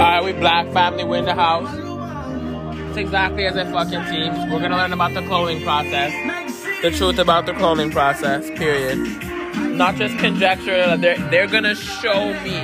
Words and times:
Alright, 0.00 0.24
we 0.24 0.32
black 0.32 0.66
family, 0.72 1.04
we 1.04 1.18
in 1.18 1.26
the 1.26 1.34
house. 1.34 1.68
It's 2.88 2.96
exactly 2.96 3.44
as 3.44 3.54
it 3.54 3.66
fucking 3.66 4.02
seems. 4.06 4.50
We're 4.50 4.58
gonna 4.58 4.78
learn 4.78 4.94
about 4.94 5.12
the 5.12 5.20
cloning 5.20 5.62
process. 5.62 6.10
The 6.80 6.90
truth 6.90 7.18
about 7.18 7.44
the 7.44 7.52
cloning 7.52 7.92
process, 7.92 8.48
period. 8.58 8.96
Not 9.76 9.96
just 9.96 10.16
conjecture, 10.16 10.96
they're, 10.96 11.18
they're 11.28 11.46
gonna 11.46 11.74
show 11.74 12.32
me. 12.42 12.56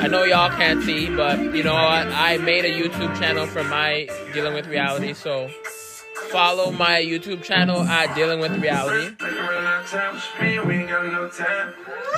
I 0.00 0.06
know 0.08 0.24
y'all 0.24 0.48
can't 0.48 0.82
see, 0.82 1.14
but 1.14 1.38
you 1.54 1.62
know, 1.62 1.74
I, 1.74 2.32
I 2.32 2.38
made 2.38 2.64
a 2.64 2.72
YouTube 2.72 3.14
channel 3.18 3.46
for 3.46 3.62
my 3.62 4.08
dealing 4.32 4.54
with 4.54 4.66
reality, 4.66 5.12
so 5.12 5.50
follow 6.26 6.70
my 6.70 7.00
YouTube 7.00 7.42
channel 7.42 7.82
at 7.82 8.14
Dealing 8.14 8.40
with 8.40 8.52
Reality. 8.60 9.16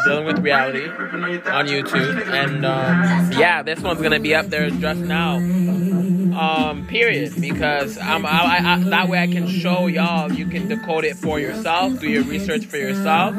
Dealing 0.05 0.25
with 0.25 0.39
Reality 0.39 0.89
on 0.89 1.67
YouTube. 1.67 2.27
And 2.33 2.65
um, 2.65 3.33
yeah, 3.33 3.63
this 3.63 3.81
one's 3.81 4.01
gonna 4.01 4.21
be 4.21 4.35
up 4.35 4.47
there 4.47 4.71
just 4.71 5.01
now. 5.01 5.37
Um, 5.37 6.87
period. 6.87 7.41
Because 7.41 7.99
I'm, 7.99 8.25
I, 8.25 8.61
I, 8.63 8.79
that 8.91 9.09
way 9.09 9.19
I 9.19 9.27
can 9.27 9.49
show 9.49 9.87
y'all 9.87 10.33
you 10.33 10.47
can 10.47 10.69
decode 10.69 11.05
it 11.05 11.17
for 11.17 11.41
yourself, 11.41 12.01
do 12.01 12.09
your 12.09 12.25
research 12.25 12.67
for 12.67 12.77
yourself, 12.77 13.35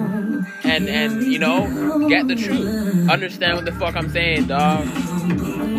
and 0.63 0.87
and 0.89 1.23
you 1.23 1.39
know 1.39 2.07
get 2.09 2.27
the 2.27 2.35
truth. 2.35 3.09
Understand 3.09 3.55
what 3.55 3.65
the 3.65 3.71
fuck 3.73 3.95
I'm 3.95 4.09
saying, 4.09 4.47
dog. 4.47 4.87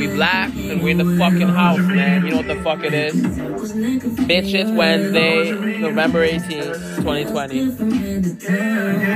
We 0.00 0.06
black 0.06 0.48
and 0.56 0.82
we 0.82 0.92
in 0.92 0.96
the 0.96 1.18
fucking 1.18 1.48
house, 1.48 1.76
man. 1.80 2.24
You 2.24 2.30
know 2.30 2.38
what 2.38 2.46
the 2.46 2.62
fuck 2.62 2.82
it 2.82 2.94
is. 2.94 3.14
Bitch, 3.16 4.54
it's 4.54 4.70
Wednesday, 4.70 5.52
November 5.78 6.26
18th, 6.26 6.96
2020. 6.96 7.68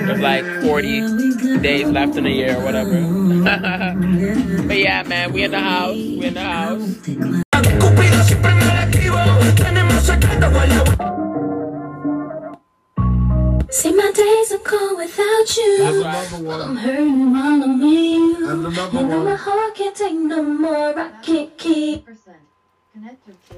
There's 0.05 0.21
like 0.21 0.45
40 0.63 1.61
days 1.63 1.89
left 1.89 2.17
in 2.17 2.25
the 2.25 2.31
year 2.31 2.59
or 2.59 2.65
whatever. 2.65 2.91
but 4.69 4.79
yeah, 4.79 5.03
man, 5.05 5.33
we 5.33 5.45
in 5.45 5.53
the 5.53 5.61
house. 5.61 5.95
We 5.95 6.27
in 6.27 6.35
the 6.35 6.43
house. 6.43 7.01
See, 13.75 13.93
my 13.93 14.13
days 14.13 14.53
are 14.53 14.59
cold 14.59 14.99
without 14.99 15.57
you. 15.57 15.79
There's 15.79 15.97
another 15.97 16.45
Well, 16.45 16.63
I'm 16.63 16.77
hurting 16.77 17.33
while 17.33 17.61
I'm 17.65 17.81
with 17.81 17.91
you. 17.91 18.49
And 18.49 18.67
And 18.67 19.25
my 19.25 19.35
heart 19.35 19.75
can't 19.75 19.97
take 19.97 20.15
no 20.15 20.45
more. 20.45 20.97
I 20.97 21.11
can't 21.21 21.59
keep 21.59 22.07
connected 22.93 23.37
to 23.49 23.55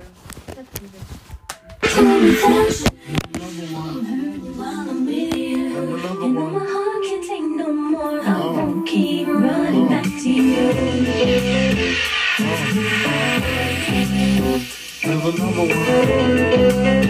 cold 1.93 2.23
without 2.23 2.81
you. 2.81 2.89
Another 3.37 3.67
one. 3.75 4.05
Hurting 4.07 4.57
while 4.57 4.89
I'm 4.89 5.05
with 5.05 5.37
you. 5.37 5.77
And 5.77 5.93
another 5.93 6.25
And 6.25 6.35
now 6.35 6.49
my 6.49 6.65
heart 6.65 7.03
can't 7.05 7.25
take 7.29 7.43
no 7.43 7.73
more. 7.75 8.21
I 8.23 8.41
won't 8.41 8.89
keep 8.89 9.29
running 9.29 9.89
back 9.89 10.05
to 10.05 10.31
you. 10.31 10.73
There's 15.03 15.25
another 15.27 15.67
one. 15.69 17.06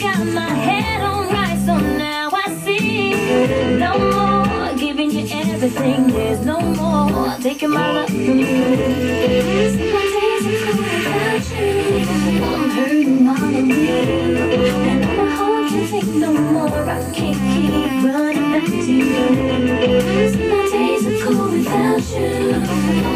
Got 0.00 0.26
my 0.26 0.48
head 0.48 1.00
on 1.02 1.28
right, 1.28 1.58
so 1.64 1.76
now 1.78 2.30
I 2.32 2.54
see. 2.64 3.78
No 3.78 3.98
more 3.98 4.76
giving 4.76 5.10
you 5.10 5.26
everything. 5.30 6.08
There's 6.08 6.44
no 6.44 6.60
more 6.60 7.36
taking 7.40 7.70
my 7.70 7.92
love 7.92 8.08
from 8.08 8.38
you. 8.38 8.46
Days 8.46 9.76
are 9.76 10.76
without 10.76 11.50
you. 11.50 11.66
I'm 12.44 12.70
hurting 12.70 13.28
I'm 13.28 13.70
you. 13.70 14.36
And 14.90 15.16
my 15.16 15.30
heart 15.30 15.70
can't 15.70 15.90
take 15.90 16.14
no 16.14 16.32
more. 16.32 16.68
I 16.68 17.12
can't 17.12 17.38
keep 17.52 18.04
running 18.04 18.52
back 18.52 18.66
to 18.66 18.92
my 20.50 20.68
days 20.72 21.06
are 21.06 21.24
cold 21.24 21.52
without 21.52 22.02
you. 23.10 23.15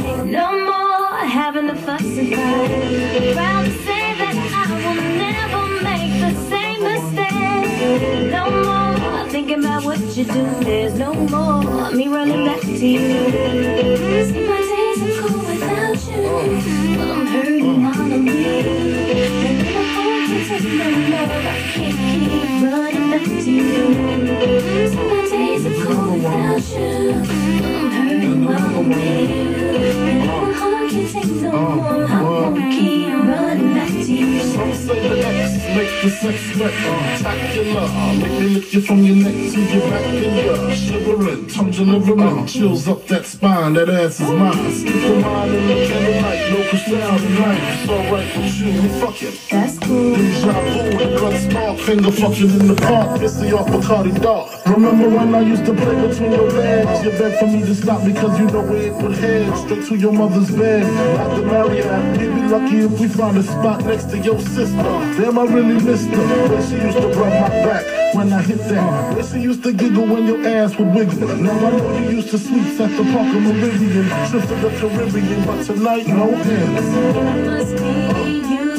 No 0.00 0.48
more 0.64 1.18
having 1.26 1.66
the 1.66 1.74
fuss 1.74 2.02
and 2.02 2.28
fight. 2.34 3.34
Proud 3.34 3.64
to 3.66 3.70
say 3.84 4.14
that 4.20 4.36
I 4.54 4.66
will 4.80 4.94
never 5.18 5.62
make 5.84 6.12
the 6.24 6.32
same 6.48 6.80
mistake. 6.82 8.32
No 8.32 8.44
more 8.64 9.28
thinking 9.28 9.58
about 9.58 9.84
what 9.84 10.00
you 10.16 10.24
do. 10.24 10.44
There's 10.64 10.94
no 10.94 11.12
more 11.12 11.90
me 11.90 12.08
running 12.08 12.46
back 12.46 12.60
to 12.60 12.86
you. 12.86 13.08
See, 14.24 14.46
my 14.48 14.60
days 14.70 15.02
are 15.02 15.14
cold 15.20 15.46
without 15.46 15.98
you. 16.08 16.22
Well, 16.96 17.12
I'm 17.12 17.26
hurting 17.26 17.66
can't 17.66 17.66
no 17.66 17.72
more. 17.76 17.92
I 21.46 21.60
can't 21.74 21.98
keep 22.06 22.62
running 22.62 23.10
back 23.10 23.24
to 23.24 23.50
you. 23.50 25.19
Keep 32.70 33.08
running 33.24 33.74
back 33.74 33.88
to 33.88 34.12
you. 34.12 34.40
Some 34.40 34.72
say 34.72 35.08
the 35.08 35.26
X 35.26 35.50
make 35.74 36.02
the 36.02 36.10
sex 36.10 36.38
spectacular. 36.54 37.88
Make 38.18 38.34
me 38.40 38.46
lift 38.54 38.72
you 38.72 38.80
from 38.82 39.02
your 39.02 39.16
neck 39.16 39.34
to 39.34 39.60
your 39.60 39.90
back 39.90 40.04
and 40.06 40.36
you're 40.36 40.74
shivering, 40.76 41.48
tongue 41.48 41.70
delivering, 41.72 42.46
chills 42.46 42.86
up 42.86 43.06
that 43.08 43.26
spine. 43.26 43.72
That 43.74 43.88
ass 43.88 44.20
is 44.20 44.30
mine. 44.30 44.72
Stick 44.72 44.94
the 44.94 45.20
mind 45.20 45.54
in 45.54 45.66
the 45.66 45.74
candlelight, 45.88 46.50
local 46.52 46.78
sound 46.78 47.24
and 47.24 47.38
light. 47.40 47.60
It's 47.62 47.90
alright 47.90 48.36
with 48.36 48.60
you, 48.60 48.82
we 48.82 48.88
fucking. 49.00 49.36
Deja 49.90 50.52
vu, 50.52 51.18
blood 51.18 51.36
spark, 51.36 51.78
finger 51.78 52.12
fucking 52.12 52.50
in 52.50 52.68
the 52.68 52.76
park. 52.76 53.20
Missy 53.20 53.52
off 53.52 53.66
Bacardi 53.66 54.12
Dark. 54.22 54.48
Remember 54.66 55.08
when 55.08 55.34
I 55.34 55.40
used 55.40 55.64
to 55.64 55.74
play 55.74 56.06
between 56.06 56.30
your 56.30 56.48
legs? 56.50 57.04
You 57.04 57.10
begged 57.10 57.38
for 57.38 57.46
me 57.46 57.60
to 57.62 57.74
stop 57.74 58.04
because 58.04 58.38
you 58.38 58.46
know 58.46 58.64
it 58.72 58.92
would 59.02 59.16
head. 59.16 59.56
Straight 59.58 59.86
to 59.88 59.96
your 59.96 60.12
mother's 60.12 60.50
bed. 60.50 60.84
Not 61.16 61.36
the 61.36 61.42
Marriott. 61.44 62.18
We'd 62.20 62.34
be 62.34 62.42
lucky 62.42 62.78
if 62.86 63.00
we 63.00 63.08
found 63.08 63.38
a 63.38 63.42
spot 63.42 63.84
next 63.84 64.10
to 64.10 64.18
your 64.18 64.38
sister. 64.40 64.92
Damn, 65.18 65.38
I 65.38 65.44
really 65.44 65.82
missed 65.84 66.08
her. 66.08 66.48
Where 66.48 66.62
she 66.62 66.76
used 66.76 66.98
to 66.98 67.08
rub 67.08 67.32
my 67.42 67.48
back 67.66 68.14
when 68.14 68.32
I 68.32 68.42
hit 68.42 68.58
that. 68.58 69.14
Where 69.16 69.24
she 69.24 69.40
used 69.40 69.64
to 69.64 69.72
giggle 69.72 70.06
when 70.06 70.24
your 70.24 70.46
ass 70.46 70.76
would 70.78 70.94
wiggle. 70.94 71.36
Now 71.36 71.66
I 71.66 71.70
know 71.70 71.98
you 71.98 72.10
used 72.18 72.30
to 72.30 72.38
sleep 72.38 72.78
at 72.78 72.90
the 72.96 73.04
Parker 73.12 73.40
Meridien. 73.42 74.30
Trips 74.30 74.46
to 74.46 74.54
the 74.54 74.70
Caribbean, 74.78 75.44
but 75.46 75.64
tonight, 75.66 76.06
no 76.06 76.30
damn. 76.30 77.44
must 77.44 77.76
be 77.76 78.40
be 78.40 78.69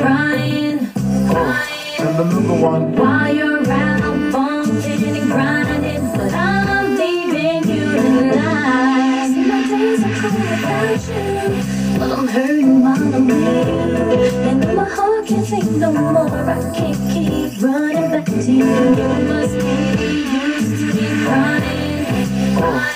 crying, 0.00 0.78
crying. 1.30 2.00
And 2.00 2.20
another 2.20 2.60
one. 2.60 2.92
While 2.96 3.34
you're 3.34 3.70
out 3.70 4.32
bumping 4.32 5.04
and 5.04 5.30
grinding, 5.30 6.04
but 6.12 6.32
I'm 6.32 6.96
leaving 6.96 7.62
you 7.68 7.84
tonight. 7.92 9.28
See, 9.28 9.44
my 9.48 9.60
days 9.68 10.02
are 10.04 10.14
cold 10.20 10.40
without 10.50 11.02
you. 11.08 11.98
Well, 11.98 12.12
I'm 12.12 12.28
hurting 12.28 12.82
while 12.82 13.14
I'm 13.14 13.26
with 13.26 13.68
you. 13.68 14.38
And 14.48 14.76
my 14.76 14.84
heart 14.88 15.26
can't 15.26 15.46
take 15.46 15.70
no 15.70 15.92
more. 15.92 16.28
I 16.28 16.60
can't 16.76 17.00
keep 17.12 17.62
running 17.62 18.10
back 18.10 18.26
to 18.26 18.52
you. 18.52 18.64
You 18.64 19.08
must 19.30 19.58
be 19.58 19.64
used 20.36 20.74
to 20.80 20.86
be 20.92 21.06
crying, 21.24 22.56
crying. 22.58 22.95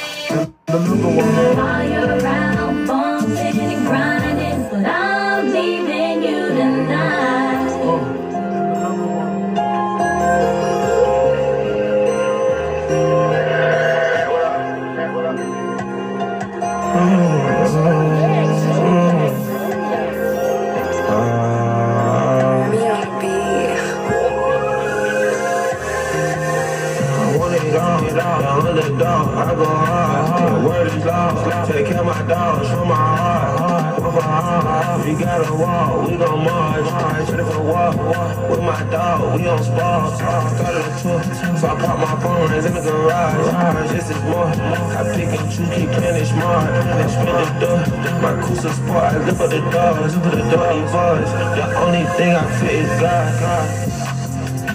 So 41.60 41.68
I 41.68 41.76
pop 41.78 41.98
my 41.98 42.16
phone 42.22 42.52
in 42.54 42.62
the 42.64 42.80
garage. 42.80 43.52
Ah, 43.52 43.86
this 43.92 44.08
is 44.08 44.22
more. 44.24 44.48
I 44.48 45.04
pick 45.12 45.28
and 45.28 45.46
choose, 45.52 45.68
keep 45.76 45.90
playing 45.92 46.24
smart. 46.24 46.70
And 46.72 47.10
spin 47.10 47.36
the 47.36 47.46
door. 47.60 47.80
My 48.24 48.32
Cruiser 48.42 48.72
Sport, 48.72 49.04
I 49.04 49.18
lift 49.26 49.40
up 49.40 49.50
the 49.50 49.60
doors, 49.68 50.16
up 50.16 50.24
the 50.24 50.42
door, 50.48 50.72
buzz. 50.88 51.30
The 51.58 51.66
only 51.84 52.04
thing 52.16 52.32
I 52.34 52.44
fit 52.58 52.74
is 52.84 53.00
God. 53.00 54.00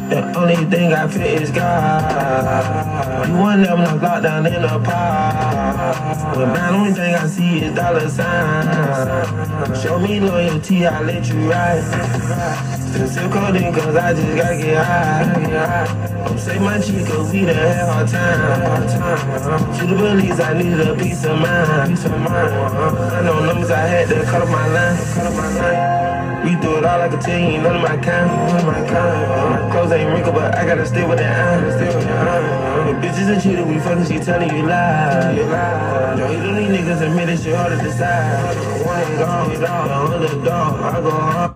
The 0.09 0.37
only 0.37 0.55
thing 0.69 0.93
I 0.93 1.07
feel 1.07 1.41
is 1.41 1.49
God. 1.49 3.27
You 3.27 3.33
want 3.33 3.63
them 3.63 3.79
to 3.79 3.95
locked 3.95 4.21
down 4.21 4.45
in 4.45 4.63
a 4.63 4.79
pot. 4.79 6.35
But 6.35 6.53
the 6.53 6.69
only 6.69 6.93
thing 6.93 7.15
I 7.15 7.25
see 7.25 7.63
is 7.63 7.73
dollar 7.73 8.07
signs. 8.07 9.81
Show 9.81 9.97
me 9.97 10.19
loyalty, 10.19 10.85
I 10.85 11.01
let 11.01 11.27
you 11.27 11.49
ride. 11.49 12.84
Still 12.95 13.07
still 13.09 13.29
coding 13.29 13.73
cause 13.73 13.93
I 13.93 14.13
just 14.13 14.37
gotta 14.37 14.55
get 14.55 14.85
high. 14.85 16.23
Don't 16.23 16.39
say 16.39 16.57
my 16.59 16.79
chica, 16.79 17.27
we 17.27 17.43
done 17.43 17.53
had 17.53 17.89
hard 17.91 18.07
time. 18.07 19.75
Shoot 19.75 19.87
the 19.87 19.95
police, 19.97 20.39
I 20.39 20.53
needed 20.53 20.87
a 20.87 20.95
piece 20.95 21.25
of 21.25 21.37
mind. 21.37 21.89
Piece 21.89 22.05
of 22.05 22.11
mind. 22.11 22.55
I 22.55 23.21
know 23.21 23.45
numbers, 23.45 23.69
I 23.69 23.79
had 23.79 24.07
to 24.07 24.23
cut 24.23 24.43
off 24.43 24.49
my 24.49 24.67
line. 24.71 24.95
Cut 25.13 25.27
off 25.27 25.35
my 25.35 25.49
line. 25.59 26.45
We 26.45 26.55
do 26.61 26.77
it 26.77 26.85
all 26.85 26.99
like 26.99 27.11
a 27.11 27.19
team, 27.19 27.63
none 27.63 27.75
of 27.75 27.81
my 27.81 27.97
kind, 27.97 28.31
none 28.31 28.59
of 28.59 28.65
my 28.65 28.87
kind. 28.87 29.71
Clothes 29.73 29.91
ain't 29.91 30.13
wrinkled, 30.13 30.35
but 30.35 30.55
I 30.55 30.65
gotta 30.65 30.85
stay 30.85 31.05
with 31.05 31.17
that 31.17 31.35
iron, 31.35 31.71
stay 31.73 31.93
with 31.93 32.05
that 32.05 32.27
iron. 32.29 33.01
The 33.01 33.07
bitches 33.07 33.27
and 33.27 33.43
cheated, 33.43 33.67
we 33.67 33.77
fucking, 33.79 34.05
she 34.05 34.23
telling 34.23 34.55
you 34.55 34.65
lies. 34.65 35.35
You 35.35 35.43
Don't 35.43 36.31
hate 36.31 36.47
on 36.47 36.55
these 36.55 36.79
niggas, 36.79 37.01
admit 37.01 37.27
it's 37.27 37.45
your 37.45 37.57
hard 37.57 37.77
to 37.77 37.83
decide. 37.83 38.55
One 38.85 39.11
it 39.11 39.21
all, 39.21 39.51
it 39.51 39.63
all, 39.69 40.13
underdog, 40.13 40.79
I 40.79 41.01
go 41.01 41.11
hard. 41.11 41.54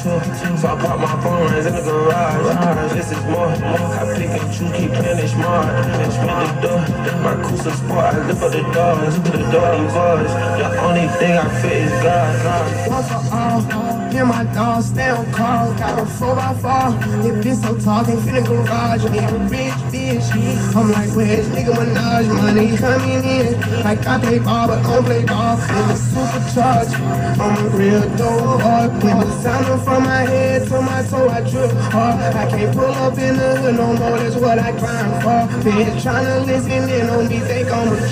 A 0.00 0.56
so 0.56 0.66
I 0.66 0.80
pop 0.80 0.98
my 0.98 1.22
phone 1.22 1.52
in 1.54 1.62
the 1.62 1.82
garage. 1.82 2.94
This 2.94 3.12
is 3.12 3.22
more. 3.24 3.48
I 3.48 4.14
pick 4.16 4.30
and 4.30 4.50
choose, 4.50 4.72
keep 4.72 4.92
playing 4.92 5.28
smart. 5.28 5.68
And 5.68 6.12
spin 6.12 6.26
the 6.26 6.60
door. 6.64 6.80
My 7.20 7.34
Cruiser 7.44 7.70
Sport, 7.70 8.04
I 8.06 8.26
lift 8.26 8.42
up 8.42 8.50
the 8.50 8.62
lift 8.62 9.18
up 9.18 9.32
the 9.32 9.38
door, 9.52 9.76
buzz. 9.92 10.32
The 10.56 10.80
only 10.80 11.06
thing 11.18 11.36
I 11.36 11.60
fit 11.60 11.72
is 11.72 11.90
God. 12.02 12.42
God. 12.42 13.29
Hear 14.10 14.26
my 14.26 14.42
dogs 14.52 14.86
stay 14.86 15.08
on 15.08 15.24
call. 15.32 15.72
Got 15.74 16.00
a 16.00 16.04
4 16.04 16.34
by 16.34 16.54
4 16.54 17.30
If 17.30 17.46
it's 17.46 17.62
so 17.62 17.78
tall, 17.78 18.04
can't 18.04 18.20
fit 18.20 18.34
in 18.36 18.44
garage. 18.44 19.04
Me 19.04 19.18
a 19.18 19.38
rich 19.46 19.80
bitch. 19.92 20.26
I'm 20.74 20.90
like, 20.90 21.10
where's 21.14 21.46
nigga 21.50 21.72
Minaj? 21.78 22.26
Money 22.26 22.76
coming 22.76 23.22
in. 23.24 23.60
Like 23.84 24.04
I 24.06 24.18
play 24.18 24.38
ball, 24.40 24.66
but 24.66 24.82
don't 24.82 25.04
play 25.04 25.24
ball. 25.24 25.56
In 25.56 25.96
supercharged. 25.96 26.94
I'm 27.38 27.66
a 27.66 27.68
real 27.70 28.02
dope. 28.16 29.02
When 29.04 29.20
the 29.20 29.30
sound 29.42 29.82
from 29.84 30.02
my 30.02 30.22
head 30.22 30.66
to 30.68 30.80
my 30.82 31.02
toe, 31.04 31.28
I 31.28 31.40
drip 31.48 31.70
hard. 31.92 32.34
I 32.34 32.50
can't 32.50 32.76
pull 32.76 32.86
up 32.86 33.16
in 33.16 33.36
the 33.36 33.56
hood 33.58 33.76
no 33.76 33.94
more. 33.94 34.18
That's 34.18 34.34
what 34.36 34.58
I 34.58 34.72
grind 34.72 35.22
for. 35.22 35.70
Bitch 35.70 36.02
tryna 36.02 36.46
listen 36.46 36.88
in 36.90 37.08
on 37.10 37.28
me, 37.28 37.38
think 37.38 37.70
I'm 37.70 37.92
a 37.92 38.08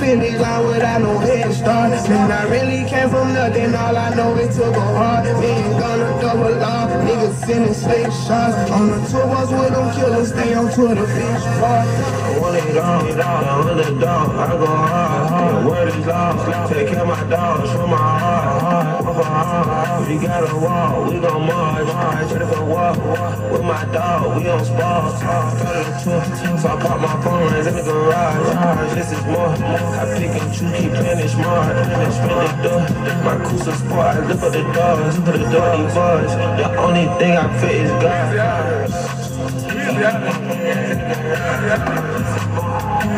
finish 0.00 0.38
line 0.40 0.66
without 0.66 1.00
no 1.02 1.18
head 1.18 1.52
start. 1.52 1.90
Man, 2.08 2.32
I 2.32 2.42
really 2.48 2.88
came 2.88 3.08
from 3.10 3.34
nothing. 3.34 3.74
All 3.74 3.96
I 3.96 4.14
know 4.14 4.34
it 4.36 4.50
took 4.52 4.74
a 4.74 4.86
heart. 4.98 5.24
We 5.38 5.46
ain't 5.46 5.78
gonna 5.78 6.08
double 6.20 6.56
law. 6.56 6.88
Niggas 7.06 7.36
sending 7.46 7.74
slate 7.74 8.12
shots 8.24 8.70
on 8.70 8.90
the 8.90 8.98
tour 9.08 9.26
bus 9.26 9.50
with 9.50 9.72
them 9.76 9.88
killers. 9.94 10.28
Stay 10.28 10.54
on 10.54 10.72
Twitter, 10.72 11.06
bitch. 11.06 11.44
Fuck. 11.60 11.86
I 12.26 12.38
want 12.40 12.56
it 12.56 12.78
all, 12.78 13.06
it 13.06 13.20
all, 13.20 13.44
I'm 13.44 13.76
the 13.76 14.00
dog. 14.00 14.30
I 14.34 14.48
go 14.56 14.66
hard, 14.66 15.28
hard. 15.28 15.66
Word 15.66 15.88
is 15.88 16.06
law. 16.06 16.68
Take 16.68 16.88
care 16.88 17.02
of 17.02 17.08
my 17.08 17.22
dogs 17.28 17.70
from 17.70 17.90
my 17.90 17.96
heart, 17.96 18.86
heart, 19.24 19.46
from 19.48 19.66
my 19.66 19.84
heart. 19.84 20.02
If 20.02 20.08
you 20.10 20.18
gotta 20.26 20.54
walk, 20.56 21.10
we 21.10 21.20
gon' 21.20 21.46
march, 21.46 21.86
march. 21.86 22.32
Ready 22.32 22.46
for 22.46 22.64
walk, 22.64 22.96
walk 22.98 23.52
with 23.52 23.62
my 23.62 23.84
dog. 23.92 24.36
We 24.36 24.48
on 24.48 24.64
spar, 24.64 25.16
started 25.16 25.86
a 25.86 25.94
tour, 26.02 26.22
so 26.58 26.68
I 26.68 26.76
pop 26.80 26.98
my 27.00 27.14
phone 27.22 27.54
in 27.54 27.64
the 27.64 27.82
garage. 27.82 28.94
This 28.94 29.10
is 29.12 29.22
more. 29.26 29.48
I 29.48 30.04
pick 30.16 30.32
and 30.40 30.52
choose, 30.54 30.72
keep 30.78 30.92
playing 30.92 31.20
it 31.20 31.30
smart. 31.30 31.76
Spin 32.14 32.38
the 32.38 32.48
door. 32.62 32.82
My 33.24 33.36
Cruiser 33.44 33.74
Sport, 33.74 34.06
I 34.06 34.26
lift 34.26 34.42
up 34.42 34.52
the 34.52 34.62
doors, 34.62 35.16
up 35.18 35.24
the 35.24 35.32
door, 35.50 35.76
buzz. 35.94 36.30
The 36.58 36.66
only 36.76 37.06
thing 37.18 37.36
I 37.36 37.46
fit 37.60 37.86
is 37.86 37.90
God. 38.02 38.30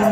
Qué 0.02 0.08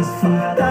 ropa, 0.00 0.02
disfrutarte. 0.02 0.69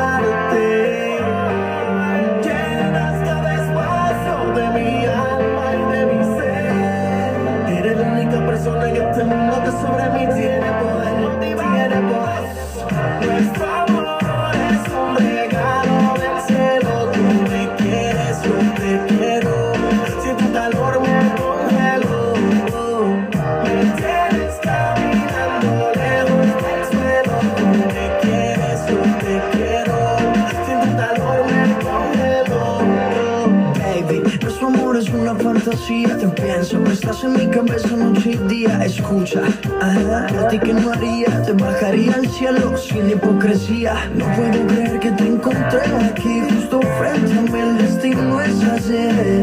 Nuestro 34.61 34.81
amor 34.81 34.97
es 34.97 35.09
una 35.09 35.35
fantasía. 35.35 36.17
Te 36.17 36.27
pienso, 36.27 36.83
estás 36.91 37.23
en 37.23 37.33
mi 37.33 37.47
cabeza 37.47 37.95
noche 37.95 38.31
y 38.31 38.37
día. 38.47 38.83
Escucha, 38.83 39.41
ajá, 39.81 40.27
por 40.27 40.47
ti 40.49 40.59
que 40.59 40.73
no 40.73 40.91
haría 40.91 41.41
Te 41.43 41.53
bajaría 41.53 42.13
al 42.13 42.27
cielo 42.27 42.77
sin 42.77 43.09
hipocresía. 43.09 44.09
No 44.15 44.25
puedo 44.35 44.67
creer 44.67 44.99
que 44.99 45.11
te 45.11 45.27
encontré 45.27 45.81
aquí 46.03 46.41
Justo 46.49 46.79
frente 46.99 47.37
a 47.37 47.41
mí, 47.41 47.59
el 47.59 47.77
destino 47.77 48.41
es 48.41 48.63
así 48.63 49.41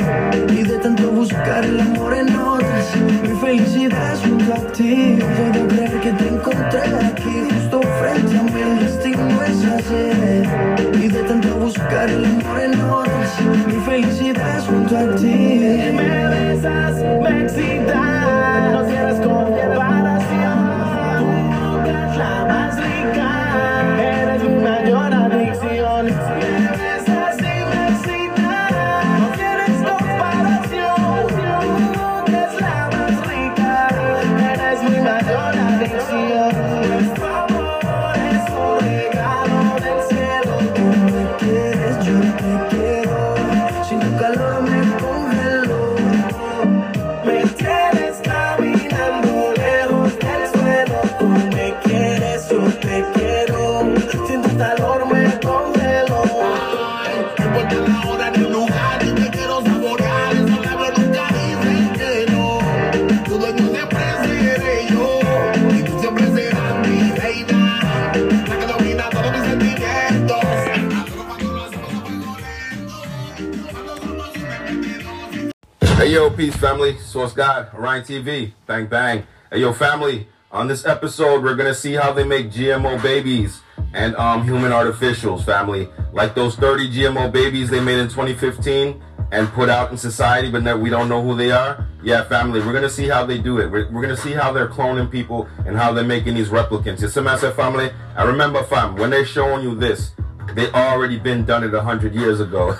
Y 0.50 0.62
de 0.62 0.78
tanto 0.78 1.10
buscar 1.10 1.64
el 1.64 1.80
amor 1.80 2.14
en 2.14 2.36
otras. 2.36 2.96
Mi 3.22 3.40
felicidad 3.40 4.12
es 4.12 4.20
junto 4.20 4.52
a 4.52 4.72
ti. 4.72 5.16
No 5.18 5.26
puedo 5.26 5.68
creer 5.68 6.00
que 6.00 6.12
te 6.12 6.28
encontré 6.28 6.80
aquí 7.06 7.48
Justo 7.54 7.80
frente 8.00 8.38
a 8.38 8.42
mí, 8.42 8.60
el 8.60 8.78
destino 8.80 9.42
es 9.42 9.64
así 9.64 11.04
Y 11.04 11.08
de 11.08 11.22
tanto 11.22 11.48
buscar 11.56 12.08
el 12.10 12.24
amor 12.24 12.60
en 12.60 12.80
otras 12.80 13.15
Mi 13.66 13.80
felicidad 13.84 14.64
junto 14.66 14.96
a 14.96 15.16
ti. 15.16 15.34
Me 15.92 16.28
besas, 16.28 16.96
me 17.22 17.42
excitas, 17.42 18.95
peace, 76.36 76.54
family. 76.56 76.98
Source 76.98 77.32
God, 77.32 77.70
Orion 77.74 78.04
TV, 78.04 78.52
bang 78.66 78.86
bang. 78.86 79.26
Hey, 79.50 79.60
yo, 79.60 79.72
family. 79.72 80.28
On 80.52 80.68
this 80.68 80.84
episode, 80.84 81.42
we're 81.42 81.54
gonna 81.54 81.74
see 81.74 81.94
how 81.94 82.12
they 82.12 82.24
make 82.24 82.50
GMO 82.50 83.02
babies 83.02 83.62
and 83.94 84.14
um, 84.16 84.44
human 84.44 84.70
artificials, 84.70 85.44
family. 85.44 85.88
Like 86.12 86.34
those 86.34 86.54
30 86.56 86.90
GMO 86.90 87.32
babies 87.32 87.70
they 87.70 87.80
made 87.80 87.98
in 87.98 88.08
2015 88.08 89.02
and 89.32 89.48
put 89.48 89.70
out 89.70 89.90
in 89.90 89.96
society, 89.96 90.50
but 90.50 90.78
we 90.78 90.90
don't 90.90 91.08
know 91.08 91.22
who 91.22 91.34
they 91.34 91.50
are. 91.52 91.88
Yeah, 92.02 92.22
family, 92.24 92.60
we're 92.60 92.74
gonna 92.74 92.90
see 92.90 93.08
how 93.08 93.24
they 93.24 93.38
do 93.38 93.58
it. 93.58 93.70
We're, 93.70 93.90
we're 93.90 94.02
gonna 94.02 94.16
see 94.16 94.32
how 94.32 94.52
they're 94.52 94.68
cloning 94.68 95.10
people 95.10 95.48
and 95.64 95.74
how 95.74 95.94
they're 95.94 96.04
making 96.04 96.34
these 96.34 96.50
replicants. 96.50 97.02
It's 97.02 97.16
a 97.16 97.22
massive 97.22 97.56
family. 97.56 97.90
I 98.14 98.24
remember, 98.24 98.62
fam, 98.64 98.96
when 98.96 99.08
they're 99.08 99.24
showing 99.24 99.62
you 99.62 99.74
this, 99.74 100.12
they 100.54 100.70
already 100.72 101.18
been 101.18 101.46
done 101.46 101.64
it 101.64 101.72
a 101.72 101.80
hundred 101.80 102.14
years 102.14 102.40
ago. 102.40 102.76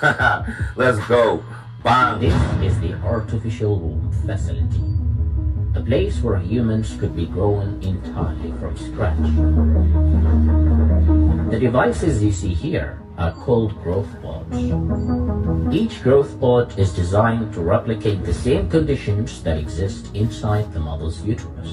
Let's 0.75 0.99
go. 1.07 1.43
This 1.87 2.35
is 2.61 2.79
the 2.81 2.95
artificial 3.05 3.79
womb 3.79 4.11
facility. 4.25 4.83
A 5.73 5.81
place 5.81 6.19
where 6.21 6.37
humans 6.37 6.97
could 6.99 7.15
be 7.15 7.27
grown 7.27 7.81
entirely 7.81 8.51
from 8.59 8.75
scratch. 8.75 9.15
The 11.49 11.57
devices 11.57 12.21
you 12.21 12.33
see 12.33 12.53
here 12.53 12.99
are 13.17 13.31
called 13.31 13.81
growth 13.83 14.09
pods. 14.21 14.57
Each 15.73 16.03
growth 16.03 16.37
pod 16.41 16.77
is 16.77 16.91
designed 16.91 17.53
to 17.53 17.61
replicate 17.61 18.25
the 18.25 18.33
same 18.33 18.69
conditions 18.69 19.41
that 19.43 19.57
exist 19.57 20.13
inside 20.13 20.73
the 20.73 20.81
mother's 20.81 21.23
uterus. 21.23 21.71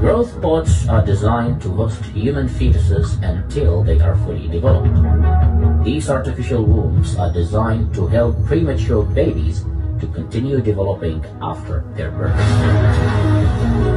Growth 0.00 0.40
pods 0.40 0.88
are 0.88 1.04
designed 1.04 1.60
to 1.60 1.68
host 1.68 2.02
human 2.16 2.48
fetuses 2.48 3.22
until 3.22 3.82
they 3.82 4.00
are 4.00 4.16
fully 4.24 4.48
developed. 4.48 5.57
These 5.88 6.10
artificial 6.10 6.66
wombs 6.66 7.16
are 7.16 7.32
designed 7.32 7.94
to 7.94 8.06
help 8.08 8.36
premature 8.44 9.02
babies 9.02 9.64
to 10.00 10.06
continue 10.12 10.60
developing 10.60 11.24
after 11.40 11.82
their 11.96 12.10
birth. 12.10 12.36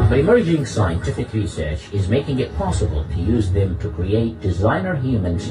But 0.07 0.19
emerging 0.19 0.67
scientific 0.67 1.33
research 1.33 1.91
is 1.91 2.07
making 2.07 2.39
it 2.39 2.55
possible 2.55 3.03
to 3.03 3.19
use 3.19 3.51
them 3.51 3.77
to 3.79 3.89
create 3.89 4.39
designer 4.39 4.95
humans 4.95 5.49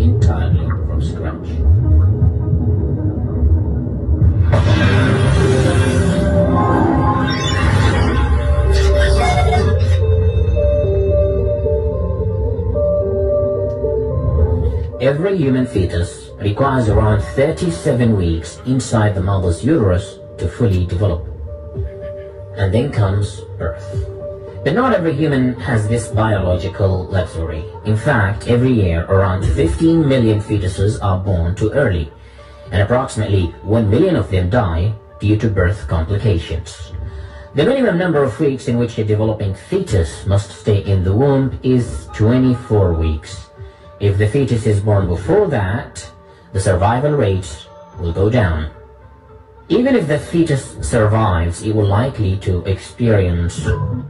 entirely 0.00 0.64
from 0.88 1.04
scratch. 1.04 1.69
Every 15.00 15.34
human 15.34 15.66
fetus 15.66 16.28
requires 16.36 16.90
around 16.90 17.22
37 17.22 18.18
weeks 18.18 18.60
inside 18.66 19.14
the 19.14 19.22
mother's 19.22 19.64
uterus 19.64 20.18
to 20.36 20.46
fully 20.46 20.84
develop. 20.84 21.24
And 22.58 22.68
then 22.68 22.92
comes 22.92 23.40
birth. 23.56 23.80
But 24.62 24.74
not 24.74 24.92
every 24.92 25.14
human 25.14 25.54
has 25.54 25.88
this 25.88 26.08
biological 26.08 27.06
luxury. 27.06 27.64
In 27.86 27.96
fact, 27.96 28.46
every 28.46 28.72
year 28.72 29.06
around 29.06 29.46
15 29.46 30.06
million 30.06 30.38
fetuses 30.38 31.02
are 31.02 31.18
born 31.18 31.54
too 31.54 31.70
early, 31.70 32.12
and 32.70 32.82
approximately 32.82 33.46
1 33.62 33.88
million 33.88 34.16
of 34.16 34.30
them 34.30 34.50
die 34.50 34.92
due 35.18 35.38
to 35.38 35.48
birth 35.48 35.88
complications. 35.88 36.92
The 37.54 37.64
minimum 37.64 37.96
number 37.96 38.22
of 38.22 38.38
weeks 38.38 38.68
in 38.68 38.76
which 38.76 38.98
a 38.98 39.04
developing 39.04 39.54
fetus 39.54 40.26
must 40.26 40.50
stay 40.50 40.84
in 40.84 41.04
the 41.04 41.16
womb 41.16 41.58
is 41.62 42.06
24 42.12 42.92
weeks. 42.92 43.49
If 44.00 44.16
the 44.16 44.26
fetus 44.26 44.66
is 44.66 44.80
born 44.80 45.08
before 45.08 45.46
that, 45.48 46.10
the 46.54 46.60
survival 46.60 47.12
rate 47.12 47.66
will 48.00 48.12
go 48.12 48.30
down. 48.30 48.70
Even 49.68 49.94
if 49.94 50.08
the 50.08 50.18
fetus 50.18 50.74
survives, 50.80 51.62
it 51.62 51.74
will 51.74 51.86
likely 51.86 52.38
to 52.38 52.64
experience 52.64 53.66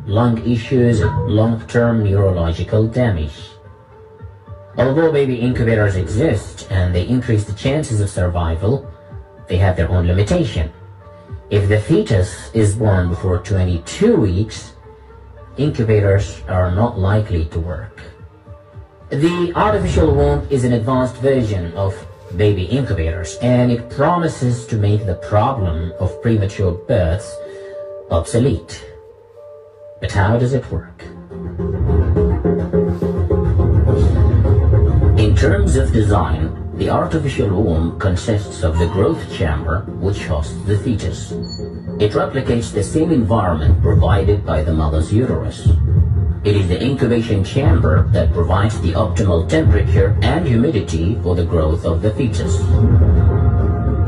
lung 0.06 0.38
issues 0.47 1.00
and 1.00 1.26
long-term 1.26 2.04
neurological 2.04 2.87
damage. 2.87 3.35
Although 4.78 5.11
baby 5.11 5.35
incubators 5.35 5.97
exist 5.97 6.70
and 6.70 6.94
they 6.94 7.09
increase 7.09 7.44
the 7.44 7.52
chances 7.52 8.00
of 8.00 8.09
survival, 8.09 8.88
they 9.49 9.56
have 9.56 9.76
their 9.76 9.90
own 9.90 10.06
limitation. 10.06 10.70
If 11.50 11.68
the 11.68 11.80
fetus 11.80 12.54
is 12.54 12.76
born 12.76 13.09
before 13.09 13.38
22 13.38 14.16
weeks, 14.16 14.75
incubators 15.56 16.42
are 16.47 16.70
not 16.70 16.97
likely 16.97 17.47
to 17.47 17.59
work. 17.59 18.00
The 19.11 19.52
artificial 19.57 20.14
womb 20.14 20.47
is 20.50 20.62
an 20.62 20.73
advanced 20.73 21.17
version 21.17 21.73
of 21.73 21.97
baby 22.37 22.62
incubators 22.67 23.37
and 23.43 23.73
it 23.73 23.90
promises 23.90 24.64
to 24.69 24.76
make 24.76 25.05
the 25.05 25.17
problem 25.17 25.93
of 25.99 26.23
premature 26.23 26.71
births 26.71 27.37
obsolete. 28.12 28.87
But 30.00 30.12
how 30.12 30.38
does 30.38 30.55
it 30.55 30.64
work? 30.71 31.02
In 35.19 35.35
terms 35.35 35.75
of 35.75 35.93
design, 35.93 36.71
the 36.76 36.88
artificial 36.88 37.50
womb 37.50 37.99
consists 37.99 38.62
of 38.62 38.79
the 38.79 38.87
growth 38.87 39.21
chamber 39.33 39.81
which 39.99 40.25
hosts 40.26 40.55
the 40.67 40.79
fetus. 40.79 41.33
It 41.99 42.12
replicates 42.12 42.73
the 42.73 42.85
same 42.85 43.11
environment 43.11 43.83
provided 43.83 44.47
by 44.47 44.62
the 44.62 44.73
mother's 44.73 45.12
uterus. 45.12 45.67
It 46.42 46.56
is 46.56 46.68
the 46.68 46.82
incubation 46.82 47.44
chamber 47.44 48.09
that 48.12 48.32
provides 48.32 48.80
the 48.80 48.92
optimal 48.92 49.47
temperature 49.47 50.16
and 50.23 50.47
humidity 50.47 51.20
for 51.23 51.35
the 51.37 51.44
growth 51.44 51.85
of 51.85 52.00
the 52.00 52.14
fetus. 52.14 52.56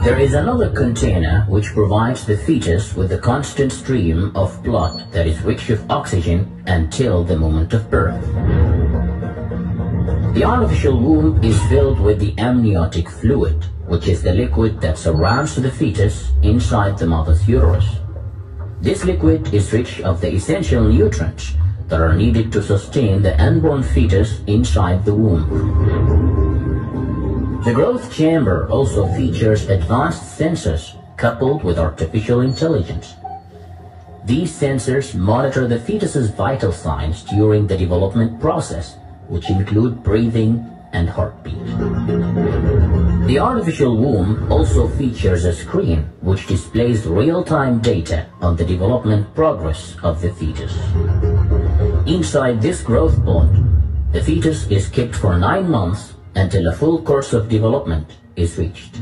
There 0.02 0.18
is 0.18 0.32
another 0.32 0.70
container 0.70 1.44
which 1.46 1.74
provides 1.74 2.24
the 2.24 2.38
fetus 2.38 2.94
with 2.94 3.12
a 3.12 3.18
constant 3.18 3.70
stream 3.70 4.34
of 4.34 4.62
blood 4.64 5.12
that 5.12 5.26
is 5.26 5.42
rich 5.42 5.68
of 5.68 5.84
oxygen 5.90 6.64
until 6.68 7.22
the 7.22 7.36
moment 7.36 7.74
of 7.74 7.90
birth. 7.90 8.24
The 10.32 10.44
artificial 10.44 10.98
womb 10.98 11.44
is 11.44 11.62
filled 11.64 12.00
with 12.00 12.18
the 12.18 12.34
amniotic 12.38 13.10
fluid, 13.10 13.62
which 13.86 14.08
is 14.08 14.22
the 14.22 14.32
liquid 14.32 14.80
that 14.80 14.96
surrounds 14.96 15.56
the 15.56 15.70
fetus 15.70 16.32
inside 16.42 16.96
the 16.96 17.06
mother's 17.06 17.46
uterus. 17.46 17.84
This 18.80 19.04
liquid 19.04 19.52
is 19.52 19.70
rich 19.70 20.00
of 20.00 20.22
the 20.22 20.32
essential 20.32 20.82
nutrients 20.82 21.56
that 21.92 22.00
are 22.00 22.16
needed 22.16 22.50
to 22.50 22.62
sustain 22.62 23.20
the 23.20 23.36
unborn 23.36 23.82
fetus 23.82 24.40
inside 24.46 25.04
the 25.04 25.12
womb. 25.12 25.44
The 27.66 27.74
growth 27.74 28.10
chamber 28.10 28.66
also 28.70 29.06
features 29.12 29.68
advanced 29.68 30.40
sensors 30.40 30.96
coupled 31.18 31.62
with 31.62 31.78
artificial 31.78 32.40
intelligence. 32.40 33.12
These 34.24 34.58
sensors 34.58 35.14
monitor 35.14 35.68
the 35.68 35.78
fetus's 35.78 36.30
vital 36.30 36.72
signs 36.72 37.24
during 37.24 37.66
the 37.66 37.76
development 37.76 38.40
process, 38.40 38.96
which 39.28 39.50
include 39.50 40.02
breathing 40.02 40.64
and 40.94 41.10
heartbeat. 41.10 41.60
The 43.28 43.38
artificial 43.38 43.96
womb 43.96 44.50
also 44.50 44.88
features 44.88 45.44
a 45.44 45.52
screen 45.52 46.08
which 46.22 46.46
displays 46.46 47.06
real-time 47.06 47.80
data 47.80 48.26
on 48.40 48.56
the 48.56 48.64
development 48.64 49.34
progress 49.34 49.96
of 50.02 50.20
the 50.20 50.32
fetus. 50.32 50.72
Inside 52.06 52.60
this 52.60 52.82
growth 52.82 53.14
pod, 53.24 53.48
the 54.12 54.20
fetus 54.20 54.66
is 54.66 54.88
kept 54.88 55.14
for 55.14 55.38
nine 55.38 55.70
months 55.70 56.14
until 56.34 56.66
a 56.66 56.74
full 56.74 57.00
course 57.00 57.32
of 57.32 57.48
development 57.48 58.18
is 58.34 58.58
reached. 58.58 58.98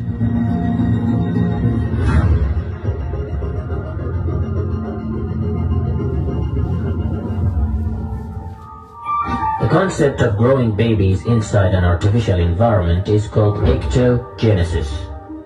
The 9.61 9.69
concept 9.71 10.21
of 10.21 10.37
growing 10.37 10.77
babies 10.77 11.25
inside 11.25 11.73
an 11.73 11.85
artificial 11.85 12.39
environment 12.39 13.09
is 13.09 13.27
called 13.27 13.65
ectogenesis. 13.65 14.93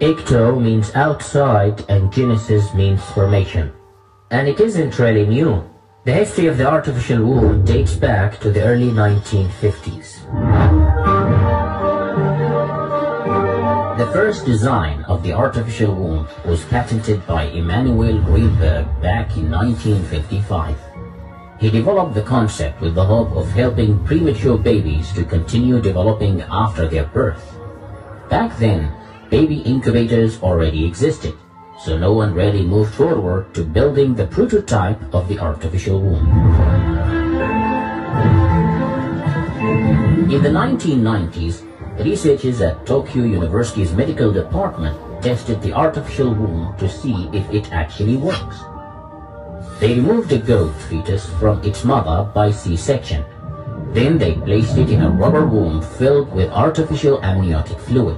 Ecto 0.00 0.60
means 0.60 0.92
outside 0.96 1.84
and 1.88 2.12
genesis 2.12 2.74
means 2.74 3.00
formation. 3.14 3.72
And 4.32 4.48
it 4.48 4.58
isn't 4.58 4.98
really 4.98 5.24
new. 5.24 5.62
The 6.04 6.12
history 6.12 6.48
of 6.48 6.58
the 6.58 6.68
artificial 6.68 7.24
womb 7.24 7.64
dates 7.64 7.94
back 7.94 8.38
to 8.40 8.50
the 8.50 8.62
early 8.62 8.90
1950s. 8.90 10.20
The 13.96 14.10
first 14.12 14.44
design 14.44 15.02
of 15.04 15.22
the 15.22 15.32
artificial 15.32 15.94
womb 15.94 16.28
was 16.44 16.62
patented 16.66 17.26
by 17.26 17.44
Emanuel 17.44 18.20
Greenberg 18.20 18.84
back 19.00 19.34
in 19.38 19.50
1955. 19.50 20.76
He 21.58 21.70
developed 21.70 22.12
the 22.12 22.20
concept 22.20 22.82
with 22.82 22.94
the 22.94 23.06
hope 23.06 23.32
of 23.32 23.48
helping 23.52 24.04
premature 24.04 24.58
babies 24.58 25.10
to 25.14 25.24
continue 25.24 25.80
developing 25.80 26.42
after 26.42 26.86
their 26.86 27.06
birth. 27.06 27.56
Back 28.28 28.58
then, 28.58 28.92
baby 29.30 29.60
incubators 29.60 30.42
already 30.42 30.84
existed, 30.84 31.32
so 31.84 31.98
no 31.98 32.14
one 32.14 32.32
really 32.32 32.62
moved 32.64 32.94
forward 32.94 33.52
to 33.52 33.62
building 33.62 34.14
the 34.14 34.26
prototype 34.26 34.98
of 35.12 35.28
the 35.28 35.38
artificial 35.38 36.00
womb. 36.00 36.24
In 40.32 40.42
the 40.42 40.48
1990s, 40.48 41.60
researchers 42.02 42.62
at 42.62 42.86
Tokyo 42.86 43.24
University's 43.24 43.92
medical 43.92 44.32
department 44.32 44.96
tested 45.22 45.60
the 45.60 45.74
artificial 45.74 46.32
womb 46.32 46.74
to 46.78 46.88
see 46.88 47.28
if 47.34 47.44
it 47.52 47.70
actually 47.70 48.16
works. 48.16 48.64
They 49.78 49.96
removed 49.96 50.32
a 50.32 50.38
goat 50.38 50.72
fetus 50.88 51.28
from 51.38 51.62
its 51.62 51.84
mother 51.84 52.24
by 52.32 52.50
C-section. 52.50 53.26
Then 53.92 54.16
they 54.16 54.32
placed 54.32 54.78
it 54.78 54.88
in 54.88 55.02
a 55.02 55.10
rubber 55.10 55.44
womb 55.44 55.82
filled 55.82 56.32
with 56.32 56.48
artificial 56.50 57.22
amniotic 57.22 57.78
fluid. 57.78 58.16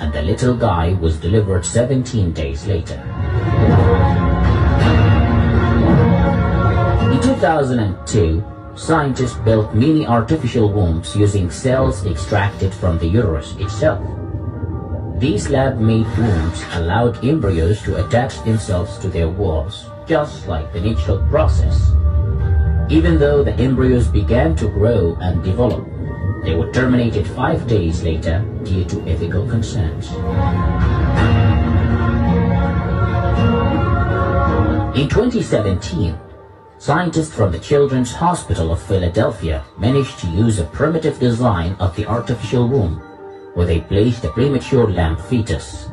And 0.00 0.12
the 0.12 0.22
little 0.22 0.56
guy 0.56 0.94
was 0.94 1.18
delivered 1.18 1.64
17 1.64 2.32
days 2.32 2.66
later. 2.66 2.96
In 7.12 7.20
2002, 7.20 8.42
scientists 8.74 9.36
built 9.44 9.74
mini 9.74 10.06
artificial 10.06 10.72
wombs 10.72 11.14
using 11.14 11.50
cells 11.50 12.06
extracted 12.06 12.72
from 12.72 12.98
the 12.98 13.06
uterus 13.06 13.54
itself. 13.58 14.00
These 15.20 15.50
lab-made 15.50 16.08
wombs 16.16 16.64
allowed 16.72 17.22
embryos 17.22 17.82
to 17.82 18.02
attach 18.02 18.42
themselves 18.42 18.96
to 18.98 19.08
their 19.08 19.28
walls, 19.28 19.84
just 20.06 20.48
like 20.48 20.72
the 20.72 20.80
natural 20.80 21.20
process. 21.28 21.92
Even 22.88 23.18
though 23.18 23.44
the 23.44 23.52
embryos 23.60 24.08
began 24.08 24.56
to 24.56 24.66
grow 24.68 25.18
and 25.20 25.44
develop, 25.44 25.86
they 26.42 26.54
were 26.54 26.70
terminated 26.72 27.26
five 27.26 27.66
days 27.66 28.02
later 28.02 28.44
due 28.64 28.84
to 28.84 29.06
ethical 29.08 29.46
concerns. 29.46 30.10
In 34.96 35.08
2017, 35.08 36.18
scientists 36.78 37.34
from 37.34 37.52
the 37.52 37.58
Children's 37.58 38.12
Hospital 38.12 38.72
of 38.72 38.82
Philadelphia 38.82 39.64
managed 39.78 40.18
to 40.18 40.26
use 40.28 40.58
a 40.58 40.64
primitive 40.64 41.18
design 41.18 41.74
of 41.78 41.94
the 41.94 42.06
artificial 42.06 42.66
womb, 42.68 42.96
where 43.54 43.66
they 43.66 43.80
placed 43.80 44.24
a 44.24 44.30
premature 44.32 44.90
lamb 44.90 45.16
fetus. 45.16 45.88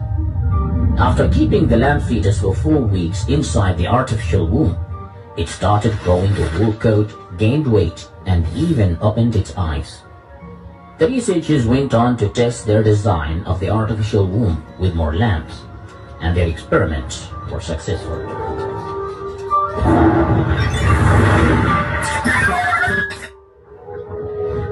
After 0.97 1.29
keeping 1.29 1.67
the 1.67 1.77
lamb 1.77 1.99
fetus 1.99 2.41
for 2.41 2.55
four 2.55 2.81
weeks 2.81 3.27
inside 3.27 3.77
the 3.77 3.87
artificial 3.87 4.47
womb, 4.47 4.77
it 5.37 5.47
started 5.47 5.99
growing 5.99 6.35
a 6.35 6.59
wool 6.59 6.73
coat, 6.73 7.13
gained 7.37 7.67
weight, 7.67 8.09
and 8.25 8.47
even 8.55 8.97
opened 8.99 9.35
its 9.35 9.55
eyes. 9.55 10.01
The 10.97 11.07
researchers 11.07 11.67
went 11.67 11.93
on 11.93 12.17
to 12.17 12.27
test 12.29 12.65
their 12.65 12.81
design 12.81 13.43
of 13.45 13.59
the 13.59 13.69
artificial 13.69 14.25
womb 14.25 14.65
with 14.79 14.95
more 14.95 15.13
lambs, 15.13 15.61
and 16.21 16.35
their 16.35 16.47
experiments 16.47 17.29
were 17.51 17.61
successful. 17.61 18.17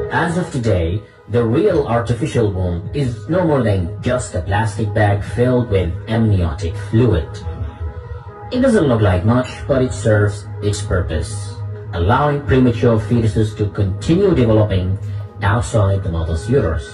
As 0.09 0.39
of 0.41 0.49
today, 0.49 1.03
the 1.29 1.45
real 1.45 1.85
artificial 1.85 2.51
womb 2.51 2.89
is 2.95 3.29
no 3.29 3.45
more 3.45 3.61
than 3.61 4.01
just 4.01 4.33
a 4.33 4.41
plastic 4.41 4.91
bag 4.95 5.23
filled 5.23 5.69
with 5.69 5.93
amniotic 6.07 6.75
fluid. 6.89 7.29
It 8.51 8.61
doesn't 8.61 8.89
look 8.89 9.01
like 9.01 9.25
much, 9.25 9.49
but 9.67 9.83
it 9.83 9.93
serves 9.93 10.47
its 10.63 10.81
purpose, 10.81 11.53
allowing 11.93 12.41
premature 12.47 12.97
fetuses 12.97 13.55
to 13.57 13.69
continue 13.69 14.33
developing 14.33 14.97
outside 15.41 16.03
the 16.03 16.11
mother's 16.11 16.49
uterus. 16.49 16.87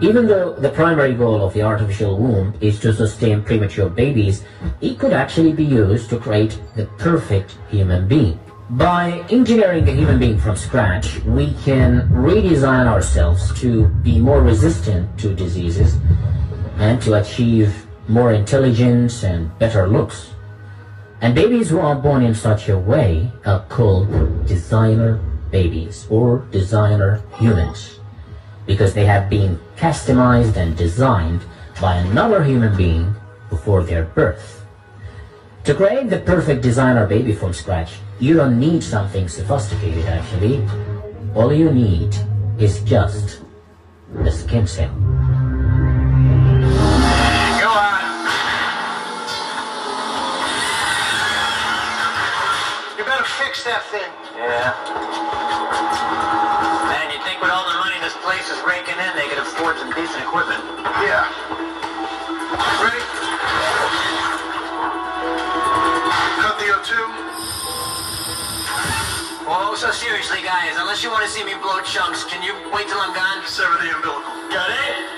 Even 0.00 0.26
though 0.26 0.52
the 0.54 0.70
primary 0.70 1.14
goal 1.14 1.44
of 1.44 1.54
the 1.54 1.62
artificial 1.62 2.18
womb 2.18 2.52
is 2.60 2.80
to 2.80 2.92
sustain 2.92 3.42
premature 3.42 3.88
babies, 3.88 4.42
it 4.80 4.98
could 4.98 5.12
actually 5.12 5.52
be 5.52 5.64
used 5.64 6.10
to 6.10 6.18
create 6.18 6.60
the 6.74 6.86
perfect 6.98 7.56
human 7.70 8.08
being. 8.08 8.38
By 8.70 9.24
engineering 9.30 9.88
a 9.88 9.92
human 9.92 10.18
being 10.18 10.38
from 10.38 10.56
scratch, 10.56 11.20
we 11.24 11.54
can 11.62 12.08
redesign 12.08 12.86
ourselves 12.86 13.52
to 13.60 13.86
be 14.02 14.18
more 14.18 14.42
resistant 14.42 15.18
to 15.20 15.34
diseases 15.34 15.98
and 16.78 17.00
to 17.02 17.14
achieve 17.14 17.86
more 18.08 18.32
intelligence 18.32 19.22
and 19.22 19.56
better 19.58 19.86
looks. 19.86 20.30
And 21.20 21.34
babies 21.34 21.70
who 21.70 21.78
are 21.78 21.94
born 21.94 22.24
in 22.24 22.34
such 22.34 22.68
a 22.68 22.76
way 22.76 23.30
are 23.46 23.64
called 23.68 24.08
designer 24.46 25.20
babies 25.52 26.06
or 26.10 26.46
designer 26.50 27.22
humans 27.38 28.00
because 28.66 28.94
they 28.94 29.04
have 29.04 29.28
been 29.30 29.60
customized 29.76 30.56
and 30.56 30.76
designed 30.76 31.42
by 31.80 31.96
another 31.96 32.42
human 32.42 32.76
being 32.76 33.14
before 33.50 33.84
their 33.84 34.04
birth. 34.04 34.64
To 35.64 35.74
create 35.74 36.10
the 36.10 36.18
perfect 36.18 36.62
designer 36.62 37.06
baby 37.06 37.32
from 37.32 37.52
scratch, 37.52 37.92
you 38.18 38.34
don't 38.34 38.58
need 38.58 38.82
something 38.82 39.28
sophisticated 39.28 40.06
actually. 40.06 40.66
All 41.34 41.52
you 41.52 41.70
need 41.70 42.16
is 42.58 42.82
just 42.82 43.42
a 44.18 44.30
skin 44.30 44.66
cell. 44.66 44.90
Go 47.60 47.70
on. 47.70 48.02
You 52.98 53.04
better 53.04 53.24
fix 53.24 53.64
that 53.64 53.82
thing. 53.90 54.10
Yeah. 54.36 55.41
Man, 55.82 57.10
you'd 57.10 57.22
think 57.24 57.40
with 57.42 57.50
all 57.50 57.66
the 57.66 57.78
money 57.78 57.98
this 58.00 58.16
place 58.22 58.46
is 58.50 58.58
raking 58.66 58.94
in, 58.94 59.10
they 59.18 59.26
could 59.28 59.38
afford 59.38 59.78
some 59.78 59.90
decent 59.92 60.22
equipment. 60.22 60.62
Yeah. 61.02 61.26
Ready? 62.82 63.02
Cut 66.40 66.54
the 66.58 66.66
O2. 66.72 66.92
Whoa, 69.46 69.74
so 69.74 69.90
seriously, 69.90 70.40
guys, 70.42 70.76
unless 70.78 71.02
you 71.02 71.10
want 71.10 71.24
to 71.24 71.30
see 71.30 71.44
me 71.44 71.54
blow 71.60 71.80
chunks, 71.82 72.24
can 72.24 72.42
you 72.42 72.54
wait 72.72 72.88
till 72.88 72.98
I'm 72.98 73.14
gone? 73.14 73.44
Sever 73.46 73.76
the 73.82 73.94
umbilical. 73.94 74.32
Got 74.50 74.70
it? 74.70 75.11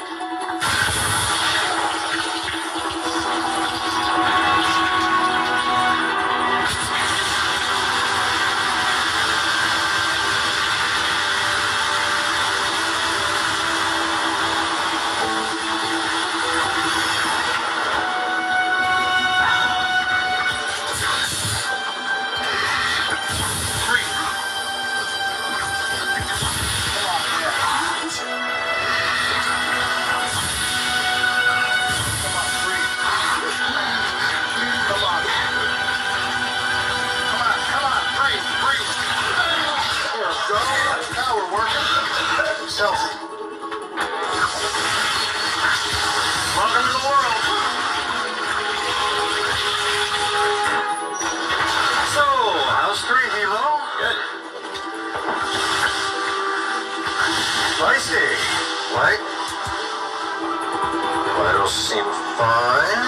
Fine. 62.37 63.05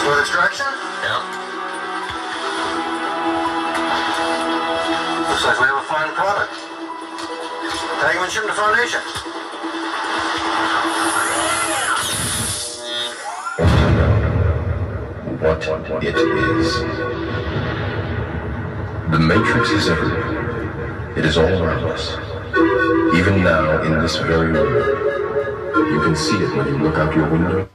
Smooth 0.00 0.20
extraction? 0.20 0.66
Yeah. 1.02 1.22
Looks 5.30 5.44
like 5.44 5.60
we 5.60 5.66
have 5.66 5.80
a 5.80 5.86
fine 5.88 6.12
product. 6.12 6.52
Tag 8.00 8.16
him 8.16 8.22
and 8.22 8.32
ship 8.32 8.42
him 8.42 8.48
to 8.48 8.54
Foundation. 8.54 9.00
what 15.88 16.02
it 16.02 16.16
is. 16.16 16.80
The 19.10 19.18
Matrix 19.18 19.70
is 19.70 19.88
everywhere. 19.88 21.12
It 21.16 21.24
is 21.24 21.36
all 21.36 21.44
around 21.44 21.84
us. 21.84 22.12
Even 23.16 23.42
now, 23.42 23.82
in 23.82 24.00
this 24.00 24.16
very 24.16 24.52
room. 24.52 24.93
You 25.92 26.00
can 26.00 26.16
see 26.16 26.36
it 26.36 26.56
when 26.56 26.66
you 26.66 26.78
look 26.78 26.96
out 26.96 27.14
your 27.14 27.28
window. 27.30 27.68